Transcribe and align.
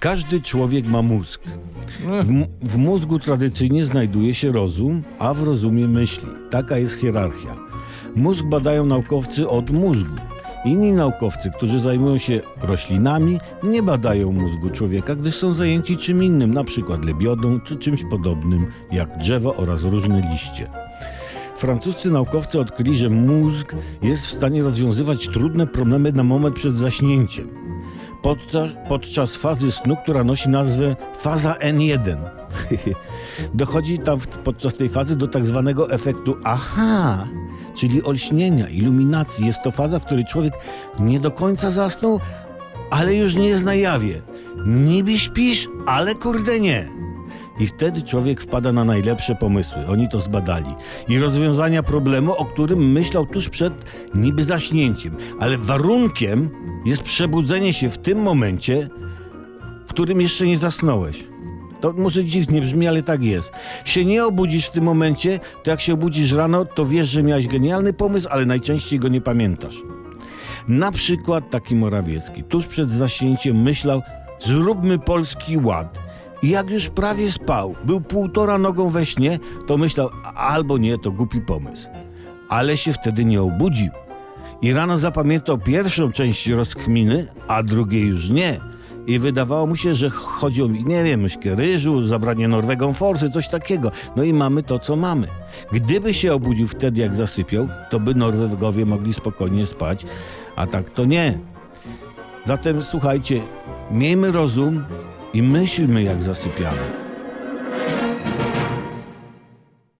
Każdy 0.00 0.40
człowiek 0.40 0.86
ma 0.86 1.02
mózg. 1.02 1.40
W, 2.22 2.44
w 2.68 2.76
mózgu 2.76 3.18
tradycyjnie 3.18 3.84
znajduje 3.84 4.34
się 4.34 4.52
rozum, 4.52 5.02
a 5.18 5.34
w 5.34 5.42
rozumie 5.42 5.88
myśli. 5.88 6.28
Taka 6.50 6.78
jest 6.78 6.94
hierarchia. 6.94 7.56
Mózg 8.16 8.44
badają 8.44 8.86
naukowcy 8.86 9.48
od 9.48 9.70
mózgu. 9.70 10.14
Inni 10.64 10.92
naukowcy, 10.92 11.50
którzy 11.56 11.78
zajmują 11.78 12.18
się 12.18 12.40
roślinami, 12.62 13.38
nie 13.62 13.82
badają 13.82 14.32
mózgu 14.32 14.70
człowieka, 14.70 15.14
gdyż 15.14 15.34
są 15.34 15.52
zajęci 15.52 15.96
czym 15.96 16.22
innym, 16.22 16.64
przykład 16.64 17.04
lebiodą 17.04 17.60
czy 17.60 17.76
czymś 17.76 18.04
podobnym 18.10 18.66
jak 18.92 19.18
drzewo 19.18 19.56
oraz 19.56 19.82
różne 19.82 20.30
liście. 20.32 20.70
Francuscy 21.56 22.10
naukowcy 22.10 22.60
odkryli, 22.60 22.96
że 22.96 23.10
mózg 23.10 23.74
jest 24.02 24.26
w 24.26 24.30
stanie 24.30 24.62
rozwiązywać 24.62 25.28
trudne 25.28 25.66
problemy 25.66 26.12
na 26.12 26.24
moment 26.24 26.56
przed 26.56 26.76
zaśnięciem. 26.76 27.59
Podczas, 28.22 28.70
podczas 28.88 29.36
fazy 29.36 29.72
snu, 29.72 29.96
która 29.96 30.24
nosi 30.24 30.48
nazwę 30.48 30.96
faza 31.14 31.54
N1. 31.54 32.16
Dochodzi 33.54 33.98
tam 33.98 34.18
podczas 34.44 34.74
tej 34.74 34.88
fazy 34.88 35.16
do 35.16 35.28
tak 35.28 35.44
zwanego 35.44 35.90
efektu 35.90 36.36
aha, 36.44 37.26
czyli 37.74 38.02
olśnienia, 38.02 38.68
iluminacji. 38.68 39.46
Jest 39.46 39.62
to 39.62 39.70
faza, 39.70 39.98
w 39.98 40.04
której 40.04 40.24
człowiek 40.24 40.54
nie 40.98 41.20
do 41.20 41.30
końca 41.30 41.70
zasnął, 41.70 42.20
ale 42.90 43.14
już 43.14 43.34
nie 43.34 43.48
jest 43.48 43.64
na 43.64 43.74
jawie. 43.74 44.22
Niby 44.66 45.18
śpisz, 45.18 45.68
ale 45.86 46.14
kurde 46.14 46.60
nie. 46.60 46.99
I 47.60 47.66
wtedy 47.66 48.02
człowiek 48.02 48.40
wpada 48.40 48.72
na 48.72 48.84
najlepsze 48.84 49.34
pomysły. 49.34 49.86
Oni 49.88 50.08
to 50.08 50.20
zbadali. 50.20 50.74
I 51.08 51.18
rozwiązania 51.18 51.82
problemu, 51.82 52.32
o 52.32 52.44
którym 52.44 52.92
myślał 52.92 53.26
tuż 53.26 53.48
przed 53.48 53.72
niby 54.14 54.44
zaśnięciem. 54.44 55.16
Ale 55.40 55.58
warunkiem 55.58 56.50
jest 56.84 57.02
przebudzenie 57.02 57.72
się 57.72 57.90
w 57.90 57.98
tym 57.98 58.18
momencie, 58.18 58.88
w 59.86 59.88
którym 59.88 60.20
jeszcze 60.20 60.46
nie 60.46 60.58
zasnąłeś. 60.58 61.24
To 61.80 61.92
może 61.92 62.24
dziwnie 62.24 62.60
brzmi, 62.60 62.88
ale 62.88 63.02
tak 63.02 63.22
jest. 63.22 63.52
Się 63.84 64.04
nie 64.04 64.24
obudzisz 64.24 64.66
w 64.66 64.70
tym 64.70 64.84
momencie, 64.84 65.40
to 65.62 65.70
jak 65.70 65.80
się 65.80 65.94
obudzisz 65.94 66.32
rano, 66.32 66.64
to 66.64 66.86
wiesz, 66.86 67.08
że 67.08 67.22
miałeś 67.22 67.46
genialny 67.46 67.92
pomysł, 67.92 68.28
ale 68.30 68.46
najczęściej 68.46 68.98
go 68.98 69.08
nie 69.08 69.20
pamiętasz. 69.20 69.76
Na 70.68 70.92
przykład 70.92 71.50
taki 71.50 71.74
Morawiecki 71.74 72.44
tuż 72.44 72.66
przed 72.66 72.90
zaśnięciem 72.90 73.62
myślał, 73.62 74.02
zróbmy 74.40 74.98
polski 74.98 75.56
ład. 75.58 75.99
I 76.42 76.48
jak 76.50 76.70
już 76.70 76.88
prawie 76.88 77.32
spał, 77.32 77.74
był 77.84 78.00
półtora 78.00 78.58
nogą 78.58 78.90
we 78.90 79.06
śnie, 79.06 79.38
to 79.66 79.78
myślał, 79.78 80.10
"A- 80.24 80.32
albo 80.34 80.78
nie, 80.78 80.98
to 80.98 81.10
głupi 81.12 81.40
pomysł. 81.40 81.88
Ale 82.48 82.76
się 82.76 82.92
wtedy 82.92 83.24
nie 83.24 83.42
obudził. 83.42 83.90
I 84.62 84.72
rano 84.72 84.98
zapamiętał 84.98 85.58
pierwszą 85.58 86.12
część 86.12 86.46
rozkminy, 86.48 87.26
a 87.48 87.62
drugiej 87.62 88.02
już 88.06 88.30
nie. 88.30 88.60
I 89.06 89.18
wydawało 89.18 89.66
mu 89.66 89.76
się, 89.76 89.94
że 89.94 90.10
chodzi 90.10 90.62
o, 90.62 90.66
nie 90.66 91.04
wiem, 91.04 91.20
myszkę 91.20 91.54
ryżu, 91.54 92.02
zabranie 92.02 92.48
Norwegą 92.48 92.92
forsy, 92.94 93.30
coś 93.30 93.48
takiego. 93.48 93.90
No 94.16 94.22
i 94.22 94.32
mamy 94.32 94.62
to, 94.62 94.78
co 94.78 94.96
mamy. 94.96 95.26
Gdyby 95.72 96.14
się 96.14 96.34
obudził 96.34 96.68
wtedy, 96.68 97.00
jak 97.00 97.14
zasypiał, 97.14 97.68
to 97.90 98.00
by 98.00 98.14
Norwegowie 98.14 98.86
mogli 98.86 99.14
spokojnie 99.14 99.66
spać, 99.66 100.06
a 100.56 100.66
tak 100.66 100.90
to 100.90 101.04
nie. 101.04 101.38
Zatem 102.46 102.82
słuchajcie, 102.82 103.40
miejmy 103.90 104.32
rozum 104.32 104.84
i 105.34 105.42
myślmy, 105.42 106.02
jak 106.02 106.22
zasypiamy. 106.22 107.09